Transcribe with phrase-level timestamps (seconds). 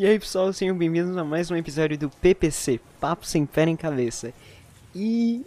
[0.00, 3.76] E aí pessoal, sejam bem-vindos a mais um episódio do PPC, Papo Sem Pé em
[3.76, 4.32] Cabeça.
[4.94, 5.44] E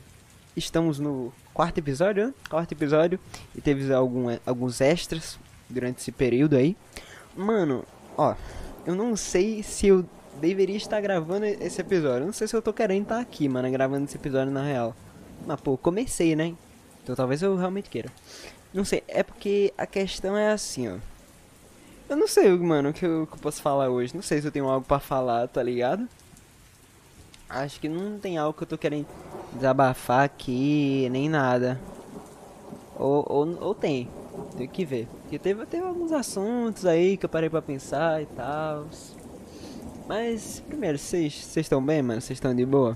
[0.56, 2.33] estamos no quarto episódio, né?
[2.47, 3.20] Quarto episódio,
[3.55, 6.78] e teve algum, alguns extras durante esse período aí.
[7.35, 7.84] Mano,
[8.16, 8.35] ó,
[8.85, 10.06] eu não sei se eu
[10.39, 12.28] deveria estar gravando esse episódio.
[12.28, 14.96] Não sei se eu tô querendo estar aqui, mano, gravando esse episódio na real.
[15.47, 16.54] Mas pô, comecei, né?
[17.02, 18.12] Então talvez eu realmente queira.
[18.72, 21.12] Não sei, é porque a questão é assim, ó.
[22.14, 24.13] Eu não sei, mano, o que eu, que eu posso falar hoje.
[24.13, 26.08] Não sei se eu tenho algo pra falar, tá ligado?
[27.49, 29.08] Acho que não tem algo que eu tô querendo
[29.55, 31.81] desabafar aqui, nem nada.
[32.98, 34.07] Ou, ou, ou tem.
[34.55, 35.07] Tem que ver.
[35.23, 38.85] Porque teve, teve alguns assuntos aí que eu parei pra pensar e tal.
[40.07, 42.21] Mas, primeiro, vocês estão bem, mano?
[42.21, 42.95] Vocês estão de boa?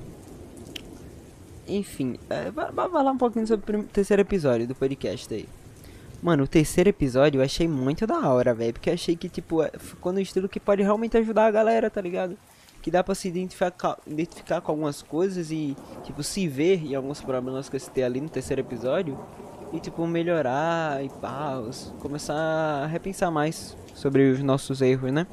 [1.68, 5.50] Enfim, é, vai, vai falar um pouquinho sobre o terceiro episódio do podcast aí.
[6.22, 8.74] Mano, o terceiro episódio eu achei muito da hora, velho.
[8.74, 12.02] Porque achei que, tipo, é, ficou no estilo que pode realmente ajudar a galera, tá
[12.02, 12.38] ligado?
[12.82, 17.22] Que dá pra se identificar, identificar com algumas coisas e, tipo, se ver em alguns
[17.22, 19.18] problemas que eu citei ali no terceiro episódio.
[19.72, 21.94] E, tipo, melhorar e paus.
[22.00, 25.28] Começar a repensar mais sobre os nossos erros, né?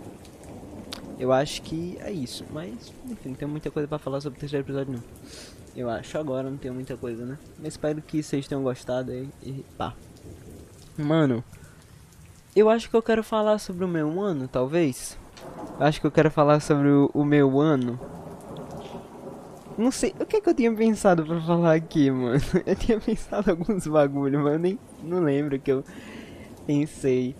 [1.18, 2.44] Eu acho que é isso.
[2.52, 5.02] Mas, enfim, não tem muita coisa pra falar sobre o terceiro episódio, não.
[5.76, 7.38] Eu acho agora não tem muita coisa, né?
[7.58, 9.94] Mas espero que vocês tenham gostado aí e pá.
[10.96, 11.42] Mano,
[12.54, 15.18] eu acho que eu quero falar sobre o meu ano, talvez.
[15.80, 17.98] Acho que eu quero falar sobre o, o meu ano.
[19.76, 22.40] Não sei, o que é que eu tinha pensado pra falar aqui, mano?
[22.64, 25.82] Eu tinha pensado alguns bagulho, mas eu nem não lembro que eu
[26.64, 27.34] pensei.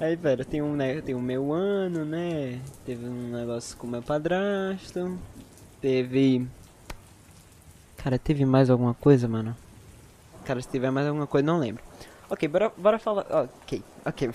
[0.00, 2.60] Aí, pera, tem um, né, tem o meu ano, né?
[2.86, 5.18] Teve um negócio com meu padrasto.
[5.80, 6.46] Teve.
[7.98, 9.54] Cara, teve mais alguma coisa, mano?
[10.46, 11.82] Cara, se tiver mais alguma coisa, não lembro.
[12.28, 13.24] Ok, bora, bora falar.
[13.30, 14.30] Ok, ok.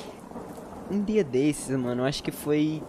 [0.90, 2.82] um dia desses, mano, acho que foi.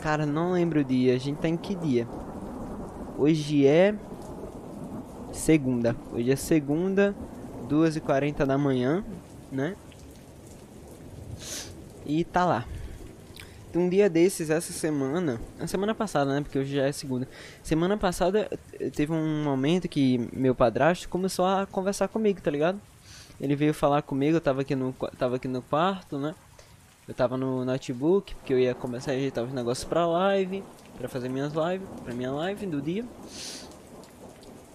[0.00, 1.14] Cara, não lembro o dia.
[1.14, 2.06] A gente tá em que dia?
[3.16, 3.96] Hoje é.
[5.32, 5.96] Segunda.
[6.12, 7.16] Hoje é segunda,
[7.68, 9.04] 2h40 da manhã,
[9.50, 9.74] né?
[12.06, 12.64] E tá lá.
[13.74, 15.40] Um dia desses, essa semana.
[15.66, 16.40] Semana passada, né?
[16.42, 17.28] Porque hoje já é segunda.
[17.62, 18.48] Semana passada
[18.94, 22.80] teve um momento que meu padrasto começou a conversar comigo, tá ligado?
[23.40, 26.34] Ele veio falar comigo, eu tava aqui no, tava aqui no quarto, né?
[27.06, 30.62] Eu tava no notebook, porque eu ia começar a ajeitar os negócios pra live,
[30.96, 33.04] pra fazer minhas lives, pra minha live do dia.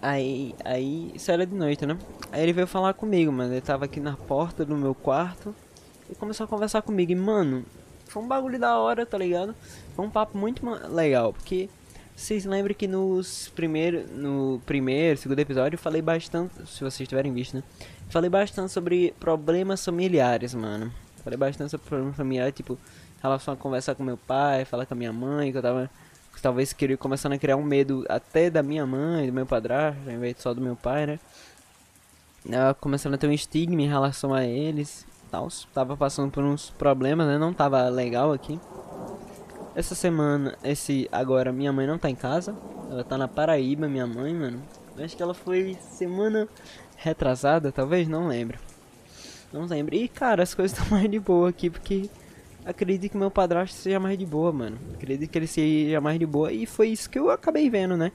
[0.01, 1.97] Aí, aí, isso era de noite, né?
[2.31, 3.53] Aí ele veio falar comigo, mano.
[3.53, 5.55] Ele tava aqui na porta do meu quarto
[6.09, 7.11] e começou a conversar comigo.
[7.11, 7.63] E, mano,
[8.07, 9.55] foi um bagulho da hora, tá ligado?
[9.95, 11.69] Foi um papo muito legal, porque
[12.15, 17.33] vocês lembram que nos primeiro, no primeiro, segundo episódio eu falei bastante, se vocês tiverem
[17.33, 17.63] visto, né?
[18.09, 20.91] Falei bastante sobre problemas familiares, mano.
[21.23, 22.77] Falei bastante sobre problemas familiares, tipo,
[23.21, 25.89] relação a conversar com meu pai, falar com a minha mãe, que eu tava
[26.41, 30.13] talvez queria começando a criar um medo até da minha mãe, do meu padrasto, ao
[30.13, 31.19] invés só do meu pai, né?
[32.45, 35.47] Eu começando a ter um estigma em relação a eles, tal.
[35.73, 37.37] Tava passando por uns problemas, né?
[37.37, 38.59] Não tava legal aqui.
[39.73, 42.53] Essa semana, esse agora, minha mãe não tá em casa.
[42.91, 44.61] Ela tá na Paraíba, minha mãe, mano.
[44.99, 46.47] Acho que ela foi semana
[46.97, 48.57] retrasada, talvez, não lembro.
[49.51, 49.95] Não lembro.
[49.95, 52.09] E cara, as coisas estão mais de boa aqui porque
[52.65, 54.77] acredito que meu padrasto seja mais de boa, mano.
[54.95, 58.11] Acredito que ele seja mais de boa e foi isso que eu acabei vendo, né?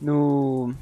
[0.00, 0.74] No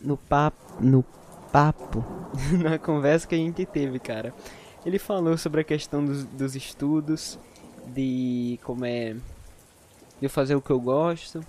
[0.00, 1.04] no papo, no
[1.50, 2.04] papo,
[2.62, 4.32] na conversa que a gente teve, cara.
[4.84, 7.38] Ele falou sobre a questão dos, dos estudos,
[7.86, 9.16] de como é
[10.20, 11.44] de fazer o que eu gosto,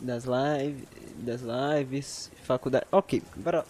[0.00, 0.84] das lives,
[1.18, 2.86] das lives, faculdade.
[2.90, 3.64] Ok, bora.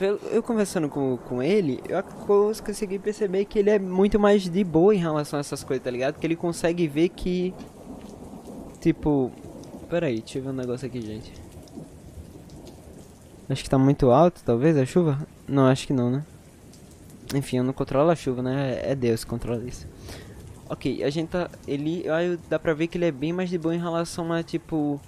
[0.00, 4.94] Eu conversando com, com ele, eu consegui perceber que ele é muito mais de boa
[4.94, 6.18] em relação a essas coisas, tá ligado?
[6.18, 7.52] Que ele consegue ver que.
[8.80, 9.32] Tipo.
[9.90, 11.32] Pera aí, deixa eu ver um negócio aqui, gente.
[13.48, 15.26] Acho que tá muito alto, talvez, a chuva?
[15.48, 16.24] Não, acho que não, né?
[17.34, 18.80] Enfim, eu não controlo a chuva, né?
[18.82, 19.86] É Deus que controla isso.
[20.68, 21.50] Ok, a gente tá.
[21.66, 22.08] Ele.
[22.08, 25.00] Aí dá pra ver que ele é bem mais de boa em relação a tipo.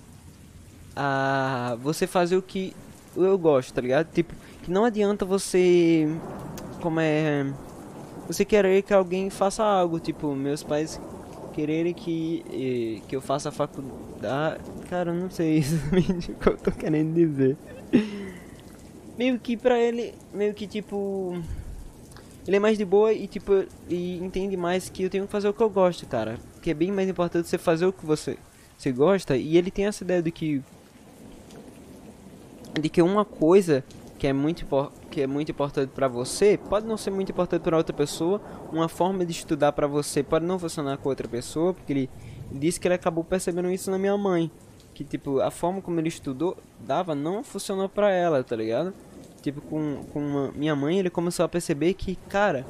[0.96, 2.74] A você fazer o que
[3.16, 4.10] eu gosto, tá ligado?
[4.12, 6.08] Tipo, que não adianta você.
[6.80, 7.46] Como é.
[8.26, 11.00] Você querer que alguém faça algo, tipo, meus pais
[11.52, 14.60] quererem que, que eu faça faculdade.
[14.88, 17.56] Cara, eu não sei exatamente o que eu tô querendo dizer.
[19.18, 20.14] meio que pra ele.
[20.32, 21.42] Meio que tipo
[22.46, 25.48] ele é mais de boa e tipo e entende mais que eu tenho que fazer
[25.48, 26.38] o que eu gosto, cara.
[26.62, 28.36] Que é bem mais importante você fazer o que você,
[28.76, 30.62] você gosta e ele tem essa ideia de que
[32.80, 33.84] de que uma coisa
[34.20, 34.66] que é muito,
[35.10, 38.38] que é muito importante para você, pode não ser muito importante para outra pessoa.
[38.70, 42.10] Uma forma de estudar para você pode não funcionar com outra pessoa, porque ele,
[42.52, 44.50] disse que ele acabou percebendo isso na minha mãe.
[44.92, 48.92] Que, tipo, a forma como ele estudou, dava, não funcionou pra ela, tá ligado?
[49.40, 52.66] Tipo, com, com uma, minha mãe, ele começou a perceber que, cara,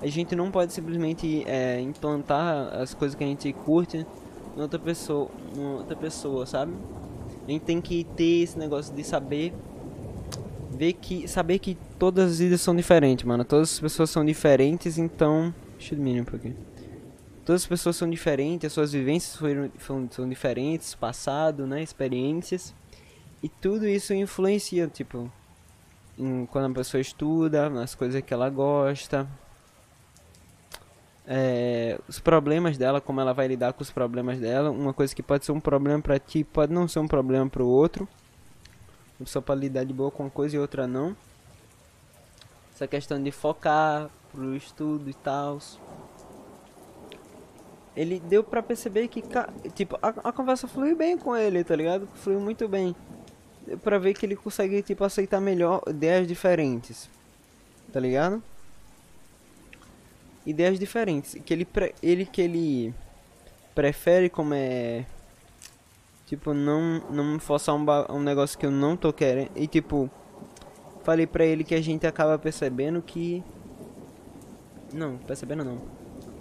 [0.00, 4.06] a gente não pode simplesmente é, implantar as coisas que a gente curte
[4.56, 6.72] em outra pessoa, em outra pessoa, sabe?
[7.46, 9.52] A gente tem que ter esse negócio de saber
[10.78, 13.44] ver que saber que todas as vidas são diferentes, mano.
[13.44, 16.56] Todas as pessoas são diferentes, então, deixa eu diminuir um pouquinho.
[17.44, 22.74] Todas as pessoas são diferentes, as suas vivências foram, foram são diferentes, passado, né, experiências.
[23.42, 25.30] E tudo isso influencia, tipo,
[26.18, 29.26] em, quando a pessoa estuda, nas coisas que ela gosta,
[31.26, 34.70] é, os problemas dela, como ela vai lidar com os problemas dela.
[34.70, 37.62] Uma coisa que pode ser um problema para ti pode não ser um problema para
[37.62, 38.08] o outro.
[39.18, 41.16] Pessoa pode lidar de boa com uma coisa e outra não.
[42.74, 45.58] Essa questão de focar pro estudo e tal.
[47.96, 49.22] Ele deu pra perceber que,
[49.74, 52.06] tipo, a, a conversa fluiu bem com ele, tá ligado?
[52.14, 52.94] Fluiu muito bem.
[53.66, 57.10] Deu pra ver que ele consegue, tipo, aceitar melhor ideias diferentes.
[57.92, 58.42] Tá ligado?
[60.48, 61.36] ideias diferentes.
[61.44, 61.68] Que ele,
[62.02, 62.94] ele que ele
[63.74, 65.04] prefere como é
[66.28, 69.50] tipo não não forçar um, um negócio que eu não tô querendo.
[69.56, 70.10] E tipo
[71.02, 73.42] falei pra ele que a gente acaba percebendo que
[74.92, 75.80] não percebendo não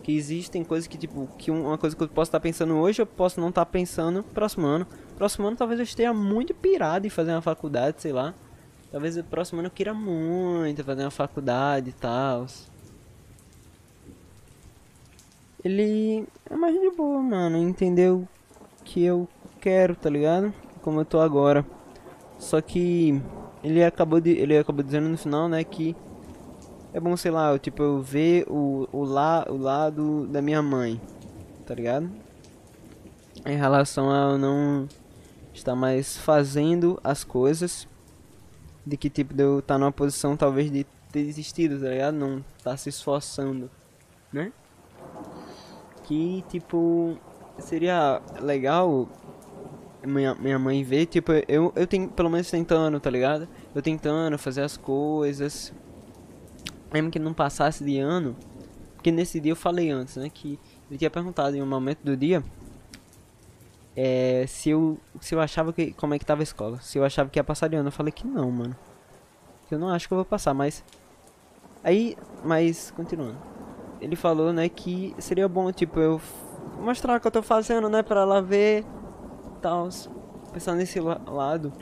[0.04, 3.02] que existem coisas que tipo que uma coisa que eu posso estar tá pensando hoje
[3.02, 4.86] eu posso não estar tá pensando próximo ano.
[5.18, 8.34] Próximo ano talvez eu esteja muito pirado em fazer uma faculdade sei lá.
[8.92, 12.46] Talvez o próximo ano eu queira muito fazer uma faculdade e tal.
[15.64, 17.58] Ele é mais de boa, mano.
[17.58, 18.28] Entendeu?
[18.84, 20.54] Que eu quero, tá ligado?
[20.82, 21.66] Como eu tô agora.
[22.38, 23.22] Só que
[23.64, 25.96] ele acabou de ele acabou dizendo no final, né, que
[26.94, 30.62] é bom, sei lá, eu, tipo eu ver o o, la, o lado da minha
[30.62, 31.02] mãe,
[31.66, 32.10] tá ligado?
[33.46, 34.88] Em relação a eu não
[35.54, 37.88] estar mais fazendo as coisas
[38.86, 42.16] de que tipo de eu estar tá numa posição talvez de ter desistido, tá ligado?
[42.16, 43.70] Não tá se esforçando,
[44.32, 44.52] né?
[46.08, 47.18] que, tipo,
[47.60, 49.10] seria legal
[50.08, 53.48] minha, minha mãe ver, tipo, eu, eu tenho, pelo menos tentando, tá ligado?
[53.76, 55.74] Eu tentando fazer as coisas.
[56.94, 58.36] Mesmo que não passasse de ano,
[58.96, 60.58] porque nesse dia eu falei antes, né, que
[60.90, 62.42] eu tinha perguntado em um momento do dia
[63.94, 67.04] é, se eu se eu achava que como é que tava a escola, se eu
[67.04, 68.76] achava que ia passar de ano, eu falei que não, mano.
[69.70, 70.82] Eu não acho que eu vou passar, mas
[71.84, 72.16] aí,
[72.46, 73.38] mas continuando
[74.02, 76.22] ele falou, né, que seria bom, tipo, eu
[76.80, 78.86] mostrar o que eu tô fazendo, né, pra ela ver,
[79.58, 79.90] tal,
[80.54, 81.74] pensar nesse la lado.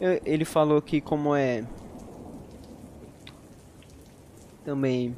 [0.00, 1.64] Eu, ele falou que como é
[4.64, 5.14] também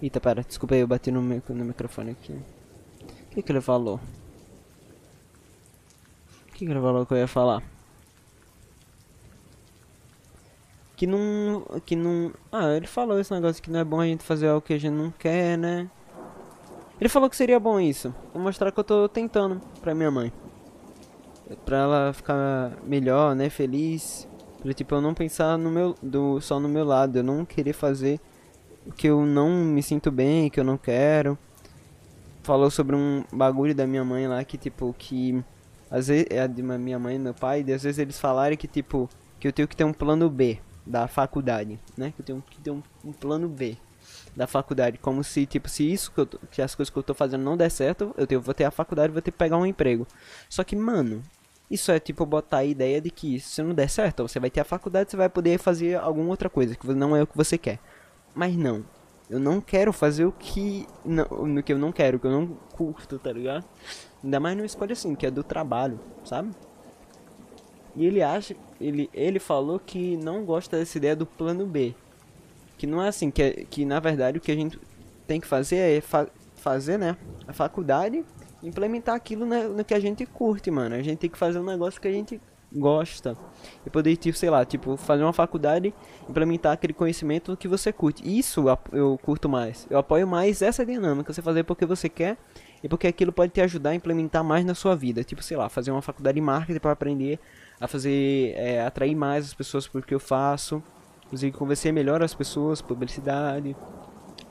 [0.00, 2.32] Eita, pera, desculpa aí, eu bati no, no microfone aqui.
[2.32, 3.98] O que que ele falou?
[6.48, 7.62] O que que ele falou que eu ia falar?
[10.98, 11.64] que não.
[11.86, 12.32] que não.
[12.50, 14.78] Ah, ele falou esse negócio que não é bom a gente fazer algo que a
[14.78, 15.88] gente não quer, né?
[17.00, 18.12] Ele falou que seria bom isso.
[18.34, 20.32] Vou mostrar que eu tô tentando pra minha mãe.
[21.64, 23.48] Pra ela ficar melhor, né?
[23.48, 24.28] Feliz.
[24.60, 25.94] Pra tipo eu não pensar no meu.
[26.02, 27.16] Do, só no meu lado.
[27.16, 28.20] Eu não querer fazer
[28.86, 31.38] o que eu não me sinto bem, que eu não quero.
[32.42, 35.42] Falou sobre um bagulho da minha mãe lá que tipo que.
[35.90, 38.66] Às vezes é de minha mãe e meu pai, e às vezes eles falarem que
[38.66, 39.08] tipo.
[39.40, 42.12] Que eu tenho que ter um plano B da faculdade, né?
[42.14, 43.76] Que eu tenho que ter um, um, plano B
[44.34, 47.44] da faculdade, como se tipo se isso que, que as coisas que eu tô fazendo
[47.44, 50.06] não der certo, eu tenho, vou ter a faculdade, vou ter que pegar um emprego.
[50.48, 51.22] Só que, mano,
[51.70, 54.60] isso é tipo botar a ideia de que se não der certo, você vai ter
[54.60, 57.58] a faculdade, você vai poder fazer alguma outra coisa que não é o que você
[57.58, 57.78] quer.
[58.34, 58.84] Mas não,
[59.28, 62.46] eu não quero fazer o que não, no que eu não quero, que eu não
[62.72, 63.64] curto, tá ligado?
[64.24, 66.50] Ainda mais numa escolha assim, que é do trabalho, sabe?
[67.94, 71.94] E ele acha, ele, ele falou que não gosta dessa ideia do plano B.
[72.78, 74.78] Que não é assim, que, é, que na verdade o que a gente
[75.26, 78.24] tem que fazer é fa fazer, né, a faculdade,
[78.62, 80.94] implementar aquilo né, no que a gente curte, mano.
[80.94, 82.40] A gente tem que fazer um negócio que a gente
[82.72, 83.36] gosta.
[83.86, 85.94] E poder, tipo, sei lá, tipo, fazer uma faculdade,
[86.28, 88.22] implementar aquele conhecimento que você curte.
[88.26, 89.86] Isso eu curto mais.
[89.90, 92.36] Eu apoio mais essa dinâmica, você fazer porque você quer
[92.82, 95.24] e porque aquilo pode te ajudar a implementar mais na sua vida.
[95.24, 97.38] Tipo, sei lá, fazer uma faculdade de marketing para aprender
[97.80, 100.82] a fazer, é, atrair mais as pessoas porque eu faço,
[101.26, 103.76] inclusive convencer melhor as pessoas, publicidade,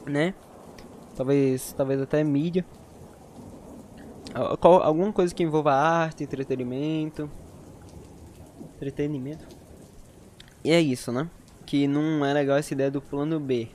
[0.06, 0.34] né?
[1.16, 2.66] Talvez, talvez até mídia.
[4.34, 7.30] Alguma coisa que envolva arte, entretenimento.
[8.76, 9.46] Entretenimento.
[10.64, 11.30] E é isso, né?
[11.66, 13.70] Que não é legal essa ideia do plano B.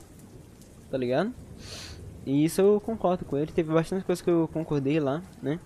[0.89, 1.33] Tá ligado?
[2.25, 3.51] E isso eu concordo com ele.
[3.51, 5.59] Teve bastante coisas que eu concordei lá, né?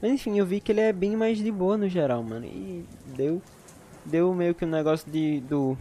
[0.00, 2.44] Mas enfim, eu vi que ele é bem mais de boa no geral, mano.
[2.44, 2.84] E
[3.16, 3.42] deu.
[4.04, 5.40] Deu meio que um negócio de.
[5.40, 5.76] do.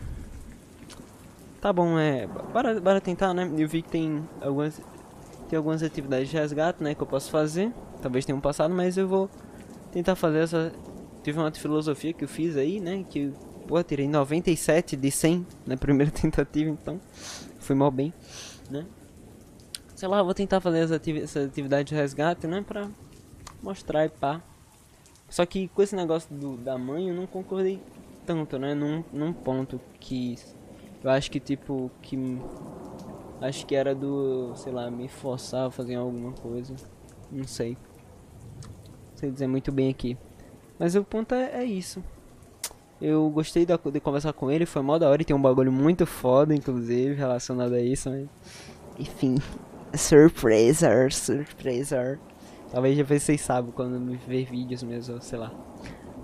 [1.61, 2.25] Tá bom, é.
[2.25, 3.51] Bora, bora tentar, né?
[3.57, 4.81] Eu vi que tem algumas.
[5.49, 6.95] Tem algumas atividades de resgate, né?
[6.95, 7.71] Que eu posso fazer.
[8.01, 9.29] Talvez tenha um passado, mas eu vou
[9.91, 10.71] tentar fazer essa.
[11.23, 13.05] Tive uma filosofia que eu fiz aí, né?
[13.09, 13.31] Que.
[13.67, 16.99] Pô, tirei 97 de 100 na primeira tentativa, então.
[17.59, 18.13] Fui mal bem,
[18.69, 18.85] né?
[19.95, 22.63] Sei lá, vou tentar fazer essa atividade de resgate, né?
[22.65, 22.89] Pra
[23.63, 24.41] mostrar e pá.
[25.29, 27.81] Só que com esse negócio do, da mãe eu não concordei
[28.25, 28.75] tanto, né?
[28.75, 30.37] Num, num ponto que
[31.03, 32.17] eu acho que tipo que
[33.41, 36.75] acho que era do, sei lá, me forçar a fazer alguma coisa.
[37.35, 37.77] Não sei.
[39.11, 40.17] Não sei dizer muito bem aqui.
[40.79, 42.01] Mas o ponto é, é isso.
[43.01, 45.71] Eu gostei da, de conversar com ele, foi mó da hora e tem um bagulho
[45.71, 48.27] muito foda, inclusive, relacionado a isso, mas...
[48.97, 49.35] Enfim,
[49.93, 52.17] surpresa, surpresa.
[52.71, 55.51] Talvez depois vocês sabem quando me ver vídeos mesmo, sei lá.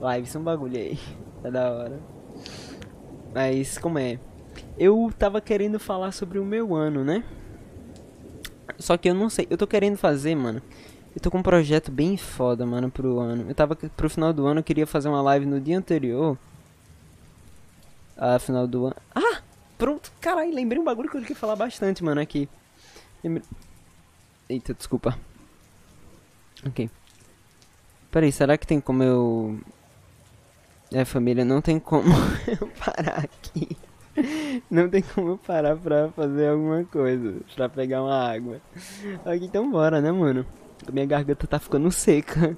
[0.02, 0.98] Lives, um bagulho aí.
[1.44, 2.00] É da hora.
[3.34, 4.20] Mas como é?
[4.78, 7.24] Eu tava querendo falar sobre o meu ano, né?
[8.78, 9.48] Só que eu não sei.
[9.50, 10.62] Eu tô querendo fazer, mano.
[11.14, 13.46] Eu tô com um projeto bem foda, mano, pro ano.
[13.50, 16.38] Eu tava pro final do ano, eu queria fazer uma live no dia anterior.
[18.18, 18.96] Ah, final do ano.
[19.14, 19.42] Ah!
[19.78, 22.48] Pronto, caralho, lembrei um bagulho que eu queria falar bastante, mano, aqui.
[24.48, 25.18] Eita, desculpa.
[26.66, 26.90] Ok.
[28.12, 29.60] Peraí, será que tem como eu...
[30.94, 32.10] É, família, não tem como
[32.48, 33.76] eu parar aqui.
[34.70, 37.38] Não tem como eu parar pra fazer alguma coisa.
[37.56, 38.62] Pra pegar uma água.
[39.26, 40.46] Ok, então bora, né, mano?
[40.92, 42.58] Minha garganta tá ficando seca.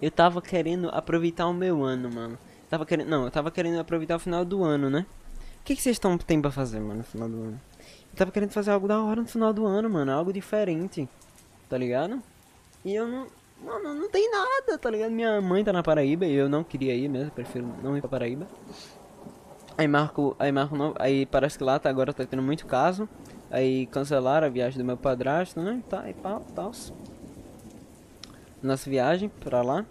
[0.00, 2.38] Eu tava querendo aproveitar o meu ano, mano.
[2.68, 3.08] Tava querendo...
[3.08, 5.06] Não, eu tava querendo aproveitar o final do ano, né?
[5.60, 7.60] O que, que vocês estão tem pra fazer, mano, no final do ano?
[8.12, 10.12] Eu tava querendo fazer algo da hora no final do ano, mano.
[10.12, 11.08] Algo diferente
[11.68, 12.20] tá ligado?
[12.84, 13.26] E eu não.
[13.62, 15.10] Mano, não tem nada, tá ligado?
[15.10, 18.08] Minha mãe tá na Paraíba e eu não queria ir mesmo, prefiro não ir pra
[18.08, 18.46] Paraíba.
[19.76, 23.08] Aí Marco, aí Marco não, aí parece que lá tá, agora tá tendo muito caso.
[23.50, 25.82] Aí cancelaram a viagem do meu padrasto, né?
[25.88, 26.72] Tá, e pau, tal.
[28.62, 29.86] Nossa viagem pra lá.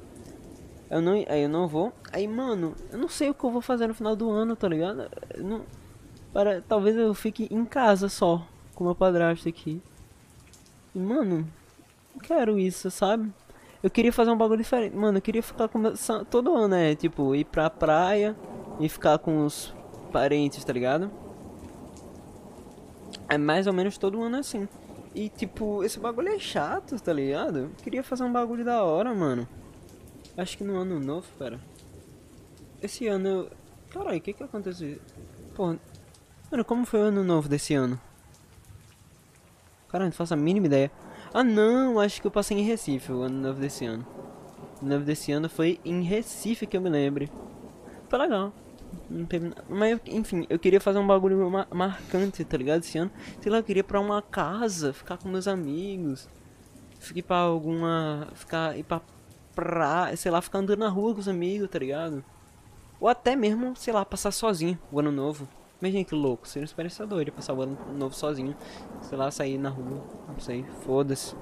[0.90, 1.92] Eu não, aí eu não vou.
[2.14, 4.68] Aí, mano, eu não sei o que eu vou fazer no final do ano, tá
[4.68, 5.10] ligado?
[5.38, 5.64] Não,
[6.32, 8.46] para, talvez eu fique em casa só,
[8.76, 9.82] com meu padrasto aqui.
[10.94, 11.48] E, mano,
[12.24, 13.32] quero isso, sabe?
[13.82, 14.96] Eu queria fazer um bagulho diferente.
[14.96, 15.82] Mano, eu queria ficar com
[16.30, 16.96] todo ano, né?
[16.96, 18.36] Tipo, ir pra praia
[18.80, 19.74] e ficar com os
[20.12, 21.12] parentes, tá ligado?
[23.30, 24.68] É mais ou menos todo ano assim.
[25.14, 27.72] E tipo, esse bagulho é chato, tá ligado?
[27.84, 29.48] Queria fazer um bagulho da hora, mano.
[30.38, 31.60] Acho que no ano novo, pera.
[32.82, 33.50] Esse ano eu.
[33.90, 35.00] Caralho, o que que aconteceu?
[35.56, 35.76] Pô.
[36.52, 38.00] Mano, como foi o ano novo desse ano?
[39.90, 40.92] Cara, não faço a mínima ideia.
[41.34, 44.06] Ah não, acho que eu passei em Recife o ano novo desse ano.
[44.80, 47.32] O ano novo desse ano foi em Recife que eu me lembre.
[48.08, 48.54] Foi legal.
[49.70, 52.82] Mas enfim, eu queria fazer um bagulho mar marcante, tá ligado?
[52.82, 53.12] Esse ano.
[53.42, 56.30] Sei lá, eu queria ir pra uma casa, ficar com meus amigos.
[57.00, 58.28] Ficar pra alguma.
[58.34, 58.78] Ficar.
[58.78, 59.02] ir pra
[59.56, 62.24] praia, sei lá, ficar andando na rua com os amigos, tá ligado?
[63.00, 65.48] Ou até mesmo, sei lá, passar sozinho o ano novo.
[65.82, 68.56] Imagina que louco, seria super doido passar o ano novo sozinho.
[69.02, 71.36] Sei lá, sair na rua, não sei, foda-se.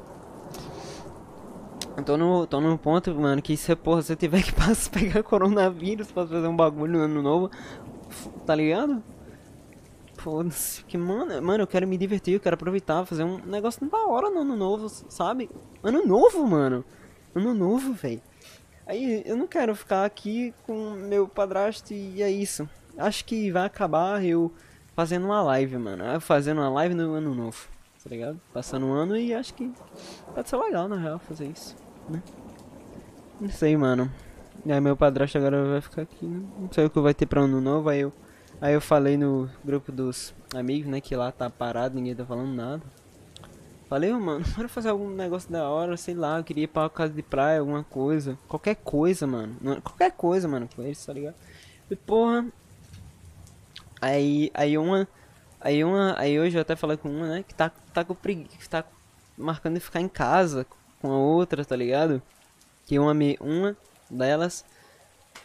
[1.98, 4.52] Eu tô no, tô no ponto, mano, que se, porra, se eu tiver que
[4.92, 7.52] pegar coronavírus pra fazer um bagulho no ano novo,
[8.46, 9.02] tá ligado?
[10.18, 14.06] Foda-se, que mano, mano, eu quero me divertir, eu quero aproveitar, fazer um negócio da
[14.06, 15.50] hora no ano novo, sabe?
[15.84, 16.84] Ano novo, mano.
[17.34, 18.22] Ano novo, velho.
[18.86, 23.66] Aí eu não quero ficar aqui com meu padrasto e é isso acho que vai
[23.66, 24.52] acabar eu
[24.96, 26.20] fazendo uma live, mano.
[26.22, 27.68] Fazendo uma live no ano novo,
[28.04, 28.40] tá ligado?
[28.54, 29.72] Passando um ano e acho que
[30.34, 31.75] pode ser legal, na real, fazer isso,
[32.09, 32.21] né?
[33.39, 34.12] Não sei, mano.
[34.65, 36.45] E aí meu padrasto agora vai ficar aqui, né?
[36.59, 38.13] Não sei o que vai ter pra ano novo, aí eu...
[38.62, 42.53] Aí eu falei no grupo dos amigos, né, que lá tá parado, ninguém tá falando
[42.55, 42.81] nada.
[43.89, 46.89] Falei, oh, mano, bora fazer algum negócio da hora, sei lá, eu queria ir pra
[46.89, 48.38] casa de praia, alguma coisa.
[48.47, 49.57] Qualquer coisa, mano.
[49.83, 51.35] Qualquer coisa, mano, com eles, tá ligado?
[51.91, 52.45] E porra,
[54.05, 55.07] Aí, aí uma.
[55.59, 56.15] Aí uma.
[56.19, 57.43] Aí hoje eu até falei com uma, né?
[57.47, 58.57] Que tá, tá com preguiça.
[58.57, 58.83] Que tá
[59.38, 60.65] marcando de ficar em casa
[61.05, 62.21] com a outra, tá ligado?
[62.85, 63.77] Que uma, uma
[64.09, 64.65] delas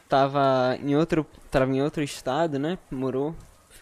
[0.08, 1.26] tava em outro.
[1.50, 2.78] Tava em outro estado, né?
[2.90, 3.34] Morou.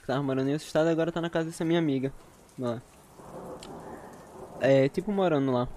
[0.07, 2.13] Tava morando em outro estado agora tá na casa dessa minha amiga.
[2.59, 2.83] Lá.
[4.61, 5.69] É, tipo morando lá.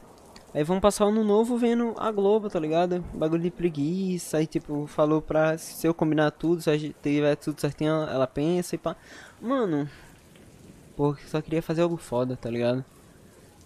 [0.54, 3.02] Aí vamos passar o ano novo vendo a Globo, tá ligado?
[3.14, 4.38] Bagulho de preguiça.
[4.38, 8.28] Aí, tipo, falou pra se eu combinar tudo, se a gente tiver tudo certinho, ela
[8.28, 8.96] pensa e pá.
[9.40, 9.90] Mano,
[10.98, 12.84] pô, só queria fazer algo foda, tá ligado?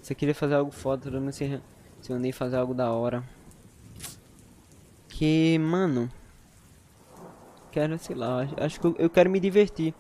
[0.01, 1.59] Só queria fazer algo foda, todo mundo se,
[2.05, 3.23] se unir fazer algo da hora.
[5.09, 6.07] Que, mano.
[7.71, 9.91] Quero, sei lá, acho que eu, eu quero me divertir.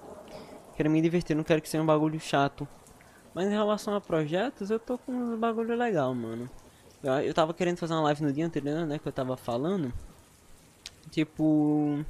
[0.77, 2.67] Quero me divertir, não quero que seja um bagulho chato.
[3.33, 6.47] Mas em relação a projetos, eu tô com um bagulho legal, mano.
[7.01, 8.99] Eu, eu tava querendo fazer uma live no dia anterior, né?
[8.99, 9.91] Que eu tava falando.
[11.09, 12.05] Tipo.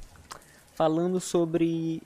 [0.74, 2.02] Falando sobre.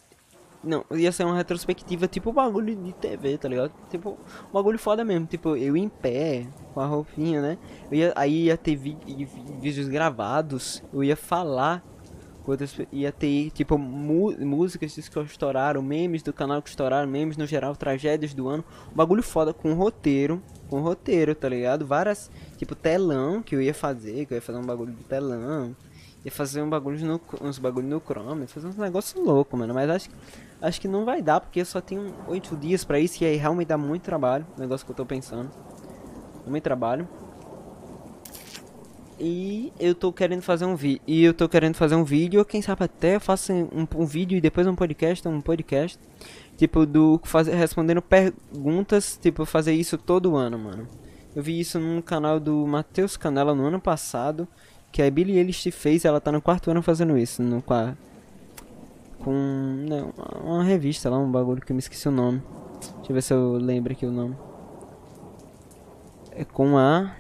[0.63, 3.73] Não, ia ser uma retrospectiva tipo bagulho de TV, tá ligado?
[3.89, 5.27] Tipo, um bagulho foda mesmo.
[5.27, 7.59] Tipo, eu em pé, com a roupinha, né?
[7.91, 10.83] Ia, aí ia ter vídeos gravados.
[10.93, 11.83] Eu ia falar
[12.51, 17.77] outras, ia ter tipo músicas que estouraram, memes do canal que estouraram, memes no geral,
[17.77, 21.87] tragédias do ano, um bagulho foda com roteiro, com roteiro, tá ligado?
[21.87, 25.75] Várias, tipo telão que eu ia fazer, que eu ia fazer um bagulho de telão,
[26.25, 29.91] ia fazer um bagulho no, uns bagulho no Chrome, fazer uns negócios loucos, mano, mas
[29.91, 30.11] acho,
[30.61, 33.69] acho que não vai dar, porque só tenho oito dias pra isso e aí realmente
[33.69, 35.51] dá muito trabalho, negócio que eu tô pensando,
[36.47, 37.09] muito trabalho.
[39.23, 41.03] E eu tô querendo fazer um vídeo.
[41.07, 44.39] E eu tô querendo fazer um vídeo, quem sabe até eu faço um, um vídeo
[44.39, 45.99] e depois um podcast, um podcast.
[46.57, 50.89] Tipo, do fazer, respondendo perguntas, tipo, fazer isso todo ano, mano.
[51.37, 54.49] Eu vi isso num canal do Matheus Canela no ano passado.
[54.91, 57.43] Que a Billie Eilish fez, ela tá no quarto ano fazendo isso.
[57.43, 57.95] No, a,
[59.21, 59.33] com
[60.43, 62.43] uma revista lá, um bagulho que eu me esqueci o nome.
[62.97, 64.37] Deixa eu ver se eu lembro aqui o nome.
[66.33, 67.15] É com a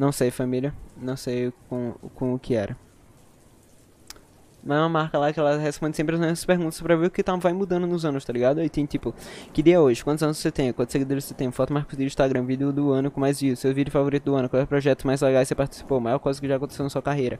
[0.00, 0.72] não sei, família.
[0.96, 2.74] Não sei com, com o que era.
[4.64, 7.10] Mas é uma marca lá que ela responde sempre as mesmas perguntas pra ver o
[7.10, 8.60] que tá, vai mudando nos anos, tá ligado?
[8.60, 9.14] Aí tem tipo,
[9.52, 10.02] que dia é hoje?
[10.02, 10.72] Quantos anos você tem?
[10.72, 11.50] Quantos seguidores você tem?
[11.50, 14.48] Foto curtida do Instagram, vídeo do ano com mais views, seu vídeo favorito do ano,
[14.48, 17.38] quais projetos mais legais você participou, maior coisa que já aconteceu na sua carreira.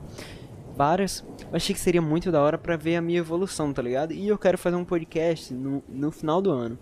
[0.80, 1.22] Várias.
[1.38, 4.14] Eu achei que seria muito da hora pra ver a minha evolução, tá ligado?
[4.14, 6.78] E eu quero fazer um podcast no, no final do ano.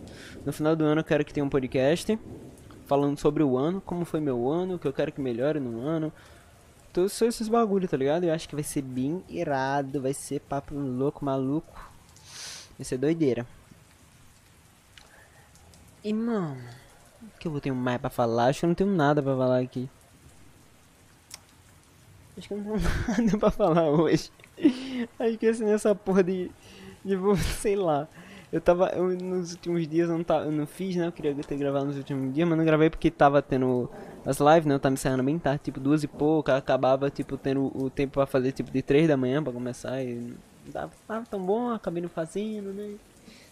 [0.47, 2.17] No final do ano eu quero que tenha um podcast
[2.87, 5.81] falando sobre o ano, como foi meu ano, o que eu quero que melhore no
[5.81, 6.13] ano.
[6.93, 8.23] Todos esses bagulho, tá ligado?
[8.23, 11.91] Eu acho que vai ser bem irado, vai ser papo louco, maluco.
[12.79, 13.45] Vai ser doideira.
[16.05, 16.57] E mano,
[17.21, 18.47] o que eu ter mais pra falar?
[18.47, 19.91] Acho que eu não tenho nada pra falar aqui.
[22.39, 22.81] Acho que eu não tenho
[23.27, 24.31] nada pra falar hoje.
[25.19, 26.51] Acho que assim, nessa porra de.
[27.05, 27.17] De,
[27.59, 28.09] sei lá.
[28.53, 28.89] Eu tava.
[28.91, 31.09] Eu, nos últimos dias eu não, tava, eu não fiz, né?
[31.09, 33.91] Eu queria ter gravado nos últimos dias, mas não gravei porque tava tendo
[34.25, 34.75] as lives, né?
[34.75, 36.51] Eu tava me encerrando bem tarde, tipo duas e pouco.
[36.51, 40.03] Acabava, tipo, tendo o tempo pra fazer, tipo, de três da manhã pra começar.
[40.03, 40.15] E
[40.65, 42.95] não tava, tava tão bom, acabei não fazendo, né?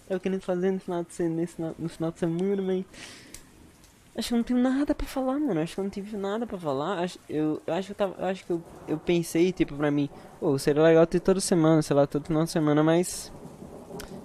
[0.09, 2.85] Tava querendo fazer no final de, nesse, no final de semana, mas.
[4.17, 5.61] Acho que não tenho nada pra falar, mano.
[5.61, 7.01] Acho que eu não tive nada pra falar.
[7.01, 8.15] Acho, eu, eu acho que eu tava.
[8.19, 10.09] Eu acho que eu, eu pensei, tipo, pra mim,
[10.41, 13.31] pô, seria legal ter toda semana, sei lá, todo final de semana, mas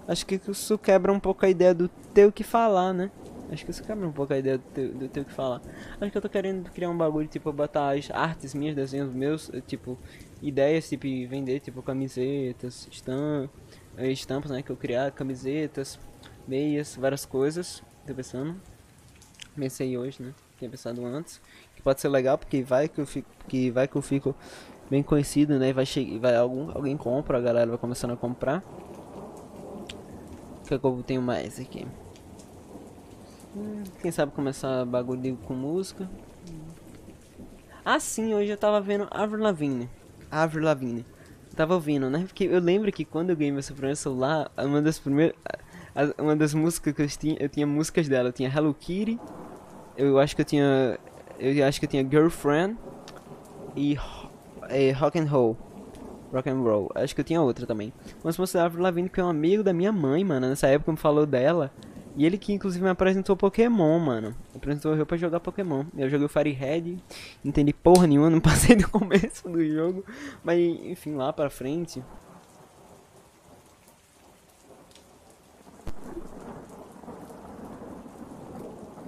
[0.08, 3.12] acho que isso quebra um pouco a ideia do ter o que falar, né?
[3.52, 5.62] Acho que isso quebra um pouco a ideia do ter, do ter o que falar.
[6.00, 9.54] Acho que eu tô querendo criar um bagulho, tipo, botar as artes minhas, desenhos meus,
[9.54, 10.00] eh, tipo,
[10.42, 13.50] ideias, tipo, vender, tipo, camisetas, estampas,
[13.98, 16.00] eh, estampas, né, que eu criar, camisetas,
[16.48, 17.84] meias, várias coisas.
[18.08, 18.56] Tô pensando.
[19.56, 20.34] Pensei hoje, né?
[20.58, 21.42] Tinha pensado antes.
[21.76, 24.36] Que pode ser legal, porque vai que eu fico, que vai que eu fico
[24.90, 25.74] bem conhecido, né?
[25.74, 28.64] Vai chegar, vai algum, alguém compra, a galera vai começando a comprar
[30.72, 31.86] que, é que eu tenho mais aqui?
[33.56, 36.10] Hum, quem sabe começar bagulho com música?
[37.84, 39.90] Ah, sim, hoje eu tava vendo Avril Lavigne.
[40.30, 41.06] Avril Lavigne.
[41.56, 42.24] Tava ouvindo, né?
[42.26, 45.36] Porque eu lembro que quando eu ganhei meu primeiro celular, uma das primeiras.
[46.18, 48.30] Uma das músicas que eu tinha, eu tinha músicas dela.
[48.30, 49.20] Eu tinha Hello Kitty.
[50.02, 51.00] Eu acho que eu tinha.
[51.40, 52.78] Eu acho que eu tinha Girlfriend.
[53.76, 53.98] E.
[54.70, 55.58] É, rock and Roll
[56.32, 56.90] rock and roll.
[56.96, 57.94] Acho que eu tinha outra também.
[58.24, 60.48] Mas você Avril Lavigne que é um amigo da minha mãe, mano.
[60.48, 61.72] Nessa época me falou dela.
[62.16, 64.36] E ele que inclusive me apresentou Pokémon, mano.
[64.56, 65.86] Apresentou eu pra jogar Pokémon.
[65.98, 66.98] Eu joguei o Fire Red,
[67.44, 70.04] entendi porra nenhuma, não passei do começo do jogo.
[70.44, 72.04] Mas enfim, lá pra frente.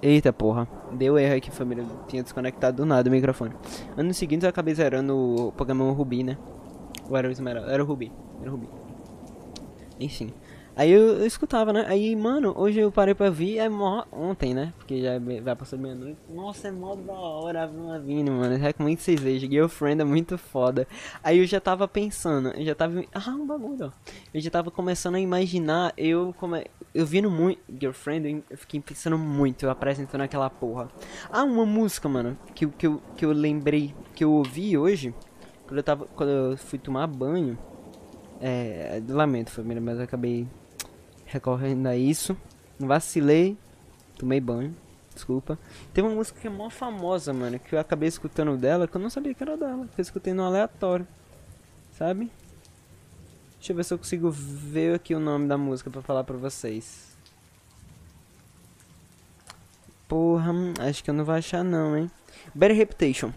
[0.01, 3.53] Eita porra, deu erro aqui família, tinha desconectado do nada o microfone.
[3.97, 6.37] Ano seguinte eu acabei zerando o Pokémon Ruby, né?
[7.09, 7.71] Ou era o Esmeralda?
[7.71, 8.11] Era o Rubi.
[8.41, 8.69] Era o Rubi.
[9.99, 10.33] Enfim.
[10.75, 11.85] Aí eu, eu, escutava, né?
[11.87, 14.05] Aí, mano, hoje eu parei pra vir, é mó...
[14.11, 14.73] Ontem, né?
[14.75, 16.17] Porque já vai passar meia-noite.
[16.27, 18.57] Nossa, é mó da hora a vindo, mano.
[18.57, 19.47] Recomendo que vocês vejam.
[19.51, 20.87] Girlfriend é muito foda.
[21.23, 23.03] Aí eu já tava pensando, eu já tava...
[23.13, 24.11] Ah, um bagulho, ó.
[24.33, 26.65] Eu já tava começando a imaginar, eu come...
[26.91, 27.61] Eu vindo muito...
[27.79, 30.89] Girlfriend, eu fiquei pensando muito, eu apresentando aquela porra.
[31.31, 35.13] Ah, uma música, mano, que, que, eu, que eu lembrei, que eu ouvi hoje,
[35.67, 36.07] quando eu tava...
[36.15, 37.59] Quando eu fui tomar banho.
[38.41, 40.47] É, lamento família, mas eu acabei
[41.33, 42.37] recorrendo a isso.
[42.79, 43.57] Vacilei,
[44.17, 44.75] tomei banho,
[45.13, 45.57] desculpa.
[45.93, 49.01] Tem uma música que é mó famosa, mano, que eu acabei escutando dela, que eu
[49.01, 51.07] não sabia que era dela, que eu escutei no aleatório,
[51.97, 52.31] sabe?
[53.57, 56.37] Deixa eu ver se eu consigo ver aqui o nome da música pra falar pra
[56.37, 57.15] vocês.
[60.07, 62.11] Porra, acho que eu não vou achar não, hein.
[62.53, 63.33] Better Reputation.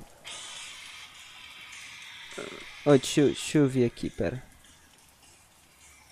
[2.85, 4.43] Oh, deixa, deixa eu ver aqui, pera.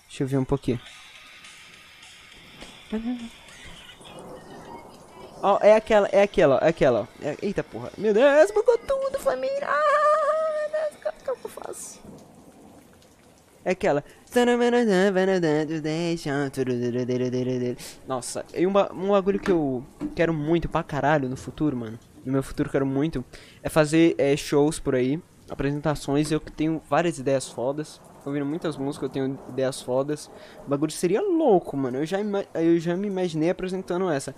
[0.07, 0.79] Deixa eu ver um pouquinho.
[5.41, 7.07] Ó, é aquela, é aquela, é aquela.
[7.21, 7.91] É, eita porra.
[7.97, 9.67] Meu Deus, bugou tudo, família.
[9.67, 11.99] Ah, o que eu faço?
[13.63, 14.03] É aquela.
[18.07, 21.99] Nossa, e um, um bagulho que eu quero muito pra caralho no futuro, mano.
[22.25, 23.23] No meu futuro quero muito.
[23.61, 25.21] É fazer é, shows por aí.
[25.49, 26.31] Apresentações.
[26.31, 30.29] Eu tenho várias ideias fodas ouvindo muitas músicas, eu tenho ideias fodas.
[30.65, 31.97] O bagulho seria louco, mano.
[31.97, 32.17] Eu já,
[32.55, 34.35] eu já me imaginei apresentando essa.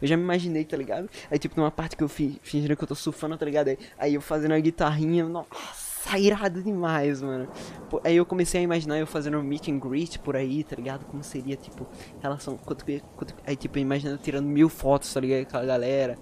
[0.00, 1.08] Eu já me imaginei, tá ligado?
[1.30, 3.68] Aí, tipo, numa parte que eu fi, fingindo que eu tô surfando, tá ligado?
[3.68, 7.48] Aí, aí eu fazendo a guitarrinha, nossa, irado demais, mano.
[7.88, 10.76] Pô, aí eu comecei a imaginar eu fazendo um meet and greet por aí, tá
[10.76, 11.04] ligado?
[11.06, 11.86] Como seria, tipo,
[12.20, 12.56] relação.
[12.56, 12.84] Quanto,
[13.16, 15.50] quanto, aí, tipo, imaginando tirando mil fotos, tá ligado?
[15.50, 16.18] Com a galera.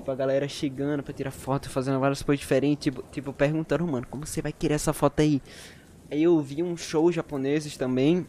[0.00, 2.84] Tipo, a galera chegando pra tirar foto, fazendo várias coisas diferentes.
[2.84, 5.42] Tipo, tipo perguntando, mano, como você vai querer essa foto aí?
[6.10, 8.26] Aí eu vi um show japoneses também,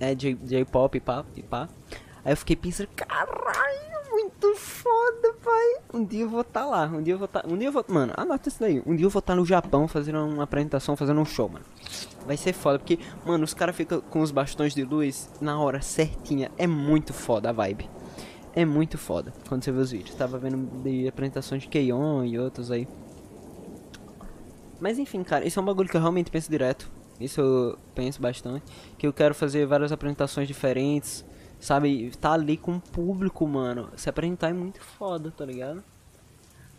[0.00, 1.68] é, J-pop e pá, e pá.
[2.24, 5.76] Aí eu fiquei pensando, caralho, muito foda, pai.
[5.92, 7.68] Um dia eu vou estar tá lá, um dia eu vou estar, tá, um dia
[7.68, 8.82] eu vou, mano, anota isso daí.
[8.86, 11.66] Um dia eu vou estar tá no Japão fazendo uma apresentação, fazendo um show, mano.
[12.26, 15.82] Vai ser foda, porque, mano, os caras ficam com os bastões de luz na hora
[15.82, 16.50] certinha.
[16.56, 17.97] É muito foda a vibe
[18.58, 20.16] é muito foda quando você vê os vídeos.
[20.16, 22.88] Tava vendo de apresentações de Keion e outros aí.
[24.80, 26.90] Mas enfim, cara, isso é um bagulho que eu realmente penso direto.
[27.20, 28.64] Isso eu penso bastante.
[28.98, 31.24] Que eu quero fazer várias apresentações diferentes.
[31.60, 32.10] Sabe?
[32.20, 33.90] Tá ali com o público, mano.
[33.96, 35.84] Se apresentar é muito foda, tá ligado?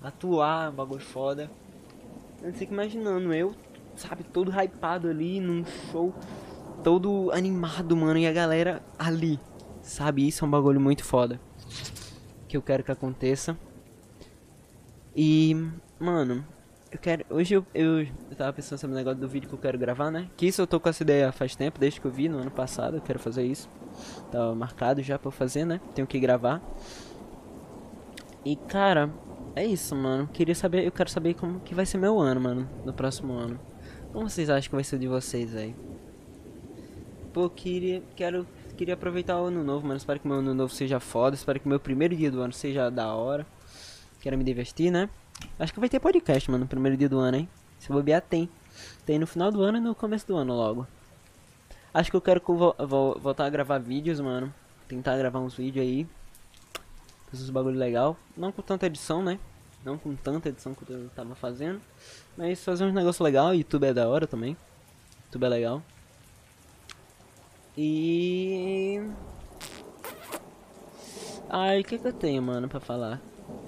[0.01, 1.49] Atuar é um bagulho foda.
[2.41, 3.53] Eu fico imaginando, eu,
[3.95, 6.13] sabe, todo hypado ali num show.
[6.83, 8.19] Todo animado, mano.
[8.19, 9.39] E a galera ali.
[9.81, 10.27] Sabe?
[10.27, 11.39] Isso é um bagulho muito foda
[12.47, 13.57] que eu quero que aconteça.
[15.15, 15.55] E,
[15.99, 16.45] mano,
[16.91, 17.25] eu quero.
[17.29, 20.09] Hoje eu, eu, eu tava pensando sobre o negócio do vídeo que eu quero gravar,
[20.09, 20.29] né?
[20.35, 22.51] Que isso eu tô com essa ideia faz tempo, desde que eu vi no ano
[22.51, 22.97] passado.
[22.97, 23.69] Eu quero fazer isso.
[24.31, 25.79] Tava marcado já pra fazer, né?
[25.93, 26.61] Tenho que gravar.
[28.43, 29.11] E, cara,
[29.55, 30.27] é isso, mano.
[30.27, 33.59] Queria saber, eu quero saber como que vai ser meu ano, mano, no próximo ano.
[34.11, 35.75] Como vocês acham que vai ser de vocês aí?
[37.33, 38.47] Pô, queria, quero
[38.79, 39.97] queria aproveitar o ano novo, mano.
[39.97, 41.35] Espero que meu ano novo seja foda.
[41.35, 43.45] Espero que meu primeiro dia do ano seja da hora.
[44.21, 45.09] Quero me divertir, né?
[45.59, 47.49] Acho que vai ter podcast, mano, no primeiro dia do ano, hein?
[47.77, 48.49] Se bobear, tem.
[49.05, 50.87] Tem no final do ano e no começo do ano logo.
[51.93, 54.53] Acho que eu quero vo vo voltar a gravar vídeos, mano.
[54.87, 56.07] Tentar gravar uns vídeos aí.
[57.29, 58.15] Fazer uns bagulho legal.
[58.37, 59.37] Não com tanta edição, né?
[59.83, 61.81] Não com tanta edição que eu tava fazendo.
[62.37, 63.53] Mas fazer uns negócios legal.
[63.53, 64.55] YouTube é da hora também.
[65.25, 65.83] YouTube é legal.
[67.77, 69.01] E.
[71.49, 73.21] Ai, o que, que eu tenho, mano, pra falar?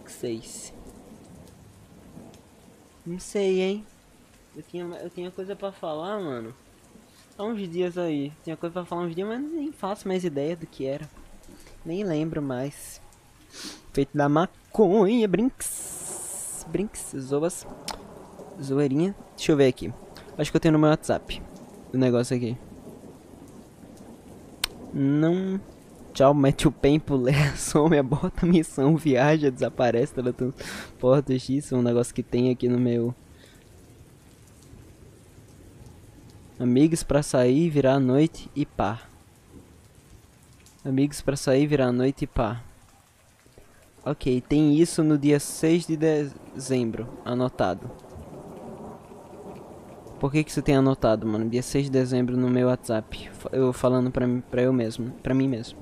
[0.05, 0.73] Seis.
[3.05, 3.85] Não sei, hein?
[4.55, 6.53] Eu tinha, eu tinha coisa pra falar, mano.
[7.37, 8.31] Há uns dias aí.
[8.43, 11.09] Tinha coisa pra falar uns dias, mas nem faço mais ideia do que era.
[11.83, 13.01] Nem lembro mais.
[13.93, 16.65] Feito da maconha, brinks.
[16.69, 17.65] Brinks, zoas.
[18.61, 19.15] Zoeirinha.
[19.35, 19.91] Deixa eu ver aqui.
[20.37, 21.41] Acho que eu tenho no meu WhatsApp.
[21.93, 22.55] O negócio aqui.
[24.93, 25.59] Não.
[26.13, 31.81] Tchau, mete o pé em pulé, some, abota a missão, viaja, desaparece, teletransporta, X, um
[31.81, 33.15] negócio que tem aqui no meu.
[36.59, 39.01] Amigos pra sair, virar a noite e pá.
[40.83, 42.61] Amigos pra sair, virar a noite e pá.
[44.03, 47.89] Ok, tem isso no dia 6 de dezembro, anotado.
[50.21, 51.49] Por que que você tem anotado, mano?
[51.49, 53.31] Dia 6 de dezembro no meu WhatsApp.
[53.51, 55.09] Eu falando pra, pra eu mesmo.
[55.23, 55.79] Pra mim mesmo.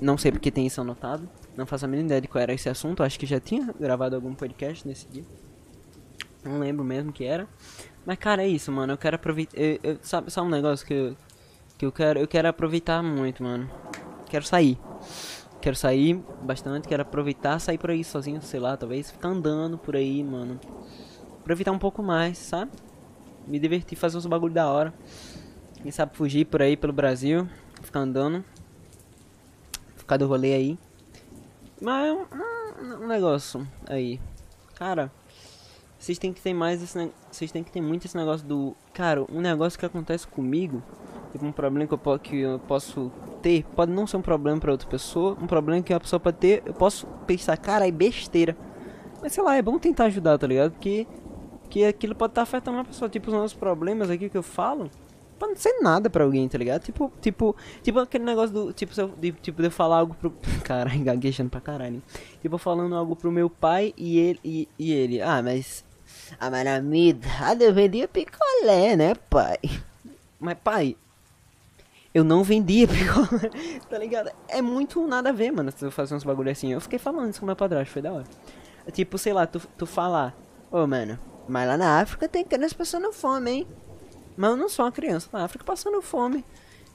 [0.00, 1.28] Não sei porque tem isso anotado.
[1.54, 3.02] Não faço a mínima ideia de qual era esse assunto.
[3.02, 5.24] Acho que já tinha gravado algum podcast nesse dia.
[6.42, 7.46] Não lembro mesmo que era.
[8.06, 8.94] Mas, cara, é isso, mano.
[8.94, 9.60] Eu quero aproveitar.
[9.60, 11.16] Eu, eu, sabe, sabe um negócio que eu,
[11.76, 12.20] que eu quero?
[12.20, 13.70] Eu quero aproveitar muito, mano.
[14.24, 14.78] Quero sair.
[15.60, 19.96] Quero sair bastante, quero aproveitar, sair por aí sozinho, sei lá, talvez ficar andando por
[19.96, 20.58] aí, mano.
[21.40, 22.70] Aproveitar um pouco mais, sabe?
[23.46, 24.94] Me divertir, fazer uns bagulho da hora.
[25.82, 27.48] Quem sabe fugir por aí pelo Brasil,
[27.82, 28.44] ficar andando.
[29.96, 30.78] Ficar do rolê aí.
[31.80, 34.20] Mas um, um negócio aí.
[34.74, 35.12] Cara,
[36.04, 38.76] vocês têm que ter mais esse Vocês têm que ter muito esse negócio do.
[38.92, 40.82] Cara, um negócio que acontece comigo.
[41.32, 43.64] Tipo, um problema que eu, que eu posso ter.
[43.74, 45.36] Pode não ser um problema pra outra pessoa.
[45.40, 46.62] Um problema que a pessoa pode ter.
[46.66, 48.54] Eu posso pensar, cara, é besteira.
[49.22, 50.72] Mas sei lá, é bom tentar ajudar, tá ligado?
[50.72, 51.06] Porque.
[51.68, 53.08] Que aquilo pode estar tá afetando a pessoa.
[53.08, 54.90] Tipo, os nossos problemas aqui que eu falo
[55.38, 56.82] pode não ser nada pra alguém, tá ligado?
[56.82, 58.72] Tipo, tipo, tipo aquele negócio do.
[58.72, 60.32] Tipo, eu, de, tipo, de eu falar algo pro.
[60.64, 62.02] Caralho, gaguejando pra caralho.
[62.40, 64.40] Tipo, falando algo pro meu pai e ele.
[64.44, 65.20] E, e ele.
[65.20, 65.84] Ah, mas
[66.38, 69.58] a maramida, ah, eu vendia picolé, né, pai?
[70.38, 70.96] Mas, pai,
[72.12, 74.30] eu não vendia picolé, tá ligado?
[74.48, 76.72] É muito nada a ver, mano, se fazer uns bagulho assim.
[76.72, 78.24] Eu fiquei falando isso com meu padrasto, foi da hora.
[78.92, 80.36] Tipo, sei lá, tu, tu falar,
[80.70, 81.18] ô, oh, mano,
[81.48, 83.66] mas lá na África tem criança passando fome, hein?
[84.36, 86.44] Mas eu não sou uma criança na África passando fome.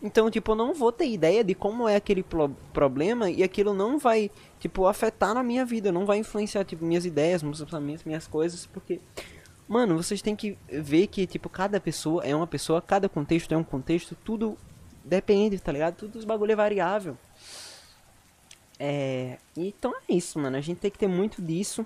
[0.01, 3.73] Então, tipo, eu não vou ter ideia de como é aquele pro problema e aquilo
[3.73, 8.05] não vai, tipo, afetar na minha vida, não vai influenciar, tipo, minhas ideias, meus pensamentos,
[8.05, 9.01] minhas coisas, porque,
[9.67, 13.57] mano, vocês têm que ver que, tipo, cada pessoa é uma pessoa, cada contexto é
[13.57, 14.57] um contexto, tudo
[15.03, 15.95] depende, tá ligado?
[15.95, 17.17] Tudo os bagulho é variável.
[18.79, 21.85] É, então é isso, mano, a gente tem que ter muito disso.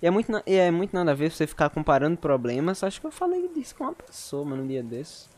[0.00, 2.82] E é muito, é muito nada a ver você ficar comparando problemas.
[2.82, 5.28] Acho que eu falei disso com uma pessoa, mano, um dia desses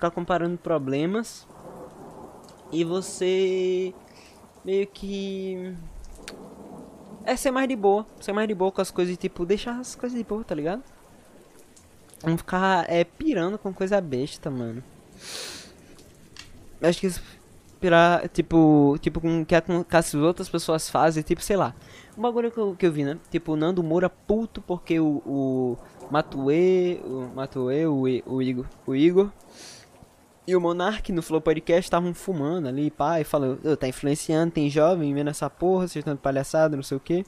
[0.00, 1.46] ficar comparando problemas
[2.72, 3.92] e você
[4.64, 5.76] meio que
[7.22, 9.94] é ser mais de boa, ser mais de boa com as coisas, tipo, deixar as
[9.94, 10.82] coisas de boa, tá ligado?
[12.24, 14.82] Não ficar é, pirando com coisa besta, mano.
[16.80, 17.10] Acho que
[17.80, 21.74] pirar, tipo, tipo, com que, que as outras pessoas fazem, tipo, sei lá.
[22.16, 23.18] Um bagulho que eu, que eu vi, né?
[23.30, 25.78] Tipo, o Nando Moura puto porque o, o
[26.10, 29.30] Matue, o Matue, o, o Igor, o Igor
[30.46, 34.68] e o Monark no Flow Podcast estavam fumando ali, pai, falou, oh, tá influenciando, tem
[34.68, 37.24] jovem vendo essa porra, vocês estão de palhaçada, não sei o que.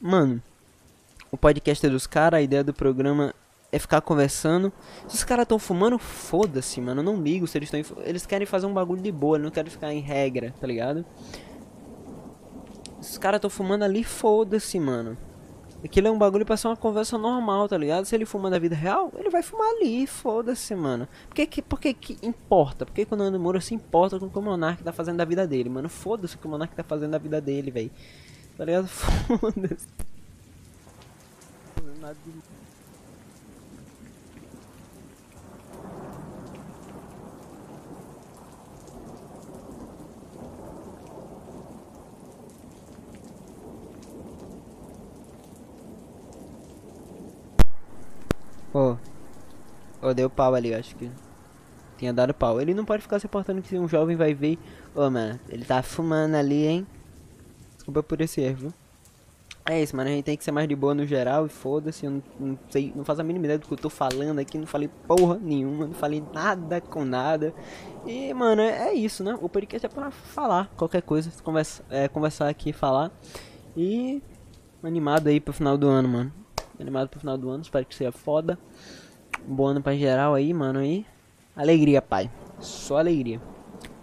[0.00, 0.42] Mano,
[1.30, 3.32] o podcast é dos caras, a ideia do programa
[3.70, 4.72] é ficar conversando.
[5.08, 7.02] Se os caras estão fumando, foda-se, mano.
[7.02, 8.02] Não ligo se eles estão.
[8.02, 11.04] Eles querem fazer um bagulho de boa, não querem ficar em regra, tá ligado?
[13.00, 15.16] Se os caras estão fumando ali, foda-se, mano.
[15.84, 18.06] Aquilo é um bagulho pra ser uma conversa normal, tá ligado?
[18.06, 21.06] Se ele fuma na vida real, ele vai fumar ali, foda-se, mano.
[21.28, 22.86] Por que que, por que que importa?
[22.86, 25.18] Por que, que o Nando Moura se importa com o que o Monark tá fazendo
[25.18, 25.88] da vida dele, mano?
[25.88, 27.90] Foda-se o que o Monark tá fazendo da vida dele, velho.
[28.56, 28.88] Tá ligado?
[28.88, 29.86] Foda-se.
[50.06, 50.10] Oh.
[50.10, 51.10] oh, deu pau ali, acho que.
[51.98, 52.60] Tinha dado pau.
[52.60, 54.58] Ele não pode ficar se importando que um jovem vai ver.
[54.94, 56.86] Ô, oh, mano, ele tá fumando ali, hein?
[57.74, 58.74] Desculpa por esse erro, viu?
[59.64, 60.10] É isso, mano.
[60.10, 62.04] A gente tem que ser mais de boa no geral e foda-se.
[62.04, 64.58] Eu não, não, sei, não faço a mínima ideia do que eu tô falando aqui.
[64.58, 67.54] Não falei porra nenhuma, não falei nada com nada.
[68.04, 69.36] E, mano, é, é isso, né?
[69.40, 71.32] O podcast é pra falar qualquer coisa.
[71.42, 73.10] Conversa, é, conversar aqui, falar.
[73.74, 74.22] E
[74.82, 76.46] animado aí pro final do ano, mano
[76.82, 78.58] animado pro final do ano, espero que seja foda.
[79.48, 81.04] Um bom ano pra geral aí, mano, e
[81.54, 82.30] alegria, pai.
[82.60, 83.40] Só alegria.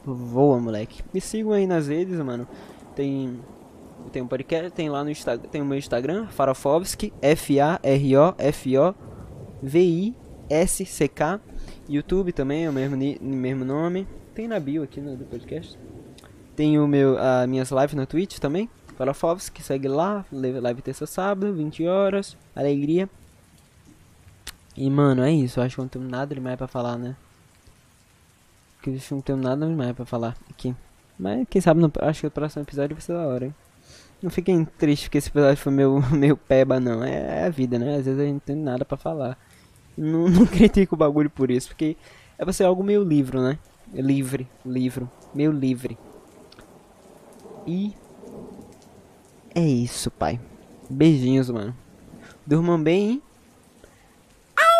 [0.05, 1.01] Voa, moleque.
[1.13, 2.47] Me sigam aí nas redes, mano.
[2.95, 3.39] Tem
[4.11, 8.17] tem um podcast, tem lá no Instagram, tem o meu Instagram, Farofovski, F A R
[8.17, 8.93] O F O
[9.61, 10.15] V I
[10.49, 11.39] S C K.
[11.87, 14.07] YouTube também é o mesmo mesmo nome.
[14.35, 15.79] Tem na bio aqui no do podcast.
[16.55, 18.69] Tem o meu as minhas lives na Twitch também.
[18.97, 23.09] Farofovski, segue lá, live terça sábado, 20 horas, alegria.
[24.75, 27.15] E mano, é isso, eu acho que não tenho nada demais pra falar, né?
[28.81, 30.75] Que eu não tenho nada demais pra falar aqui.
[31.17, 33.55] Mas quem sabe, no, acho que o próximo episódio vai ser da hora, hein?
[34.21, 37.03] Não fiquem tristes porque esse episódio foi meu, meu peba, não.
[37.03, 37.97] É, é, a vida, né?
[37.97, 39.37] Às vezes a gente não tem nada pra falar.
[39.97, 41.95] Não, não critico o bagulho por isso, porque
[42.37, 43.59] é pra ser algo meio livre, né?
[43.93, 45.97] Livre, livro, meio livre.
[47.67, 47.93] E
[49.53, 50.39] é isso, pai.
[50.89, 51.75] Beijinhos, mano.
[52.45, 53.23] Durmam bem, hein?